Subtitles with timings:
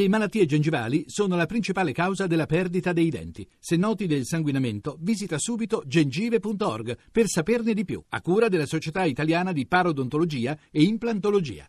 [0.00, 3.46] Le malattie gengivali sono la principale causa della perdita dei denti.
[3.58, 9.04] Se noti del sanguinamento, visita subito gengive.org per saperne di più, a cura della Società
[9.04, 11.66] Italiana di Parodontologia e Implantologia.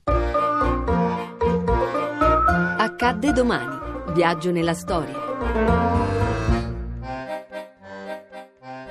[2.78, 4.14] Accadde domani.
[4.14, 5.14] Viaggio nella storia.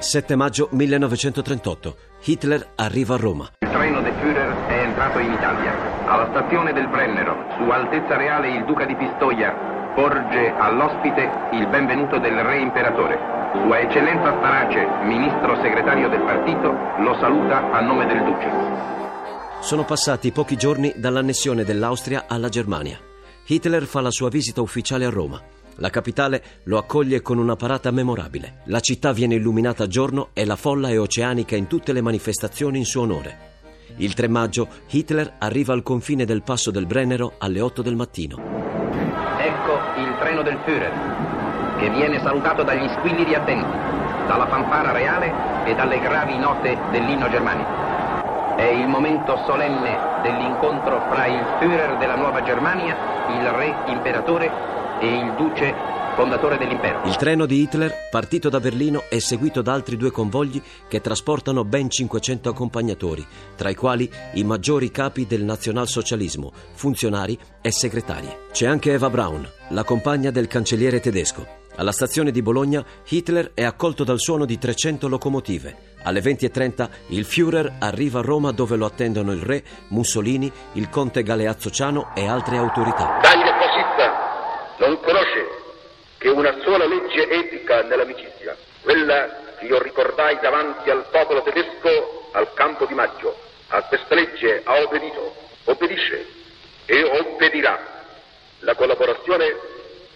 [0.00, 1.96] 7 maggio 1938.
[2.24, 3.50] Hitler arriva a Roma.
[3.70, 5.72] Il treno del Führer è entrato in Italia.
[6.04, 9.54] Alla stazione del Brennero, Sua Altezza Reale il Duca di Pistoia
[9.94, 13.16] porge all'ospite il benvenuto del Re Imperatore.
[13.52, 18.50] Sua Eccellenza Starace, ministro segretario del partito, lo saluta a nome del Duce.
[19.60, 22.98] Sono passati pochi giorni dall'annessione dell'Austria alla Germania.
[23.46, 25.40] Hitler fa la sua visita ufficiale a Roma.
[25.76, 28.62] La capitale lo accoglie con una parata memorabile.
[28.64, 32.78] La città viene illuminata a giorno e la folla è oceanica in tutte le manifestazioni
[32.78, 33.49] in suo onore.
[34.00, 38.38] Il 3 maggio Hitler arriva al confine del passo del Brennero alle 8 del mattino.
[39.36, 43.76] Ecco il treno del Führer, che viene salutato dagli squilli attenti,
[44.26, 45.30] dalla fanfara reale
[45.66, 48.56] e dalle gravi note dell'inno germanico.
[48.56, 52.96] È il momento solenne dell'incontro fra il Führer della Nuova Germania,
[53.38, 54.50] il re imperatore
[55.00, 55.74] e il duce
[56.14, 57.02] fondatore dell'impero.
[57.04, 61.64] Il treno di Hitler, partito da Berlino, è seguito da altri due convogli che trasportano
[61.64, 68.28] ben 500 accompagnatori, tra i quali i maggiori capi del nazionalsocialismo, funzionari e segretari.
[68.52, 71.58] C'è anche Eva Braun, la compagna del cancelliere tedesco.
[71.76, 75.88] Alla stazione di Bologna Hitler è accolto dal suono di 300 locomotive.
[76.02, 81.22] Alle 20.30 il Führer arriva a Roma dove lo attendono il re, Mussolini, il conte
[81.22, 83.18] Galeazzo Ciano e altre autorità.
[83.22, 85.59] Taglia fascista non conosce
[86.20, 92.52] che una sola legge etica nell'amicizia, quella che io ricordai davanti al popolo tedesco al
[92.52, 93.34] campo di maggio.
[93.68, 96.26] A questa legge ha obbedito, obbedisce
[96.84, 98.04] e obbedirà
[98.58, 99.56] la collaborazione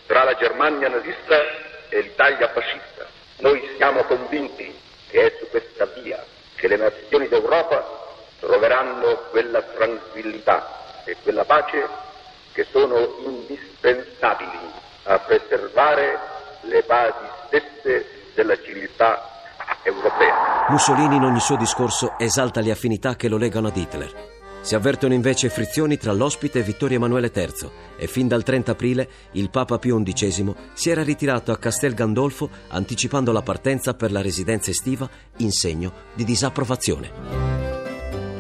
[0.05, 1.41] tra la Germania nazista
[1.89, 3.07] e l'Italia fascista.
[3.39, 6.23] Noi siamo convinti che è su questa via
[6.57, 11.89] che le nazioni d'Europa troveranno quella tranquillità e quella pace
[12.53, 16.19] che sono indispensabili a preservare
[16.63, 19.21] le basi stesse della civiltà
[19.83, 20.67] europea.
[20.69, 24.33] Mussolini in ogni suo discorso esalta le affinità che lo legano ad Hitler.
[24.63, 29.09] Si avvertono invece frizioni tra l'ospite e Vittorio Emanuele III e fin dal 30 aprile
[29.33, 34.23] il Papa Pio XI si era ritirato a Castel Gandolfo anticipando la partenza per la
[34.23, 35.07] residenza estiva
[35.39, 37.64] in segno di disapprovazione.